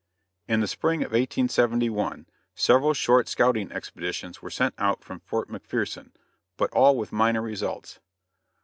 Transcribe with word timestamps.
In 0.47 0.61
the 0.61 0.67
spring 0.67 1.01
of 1.03 1.09
1871 1.11 2.25
several 2.55 2.95
short 2.95 3.27
scouting 3.27 3.71
expeditions 3.71 4.41
were 4.41 4.49
sent 4.49 4.73
out 4.79 5.03
from 5.03 5.19
Fort 5.19 5.47
McPherson, 5.47 6.09
but 6.57 6.71
all 6.71 6.97
with 6.97 7.11
minor 7.11 7.43
results. 7.43 7.99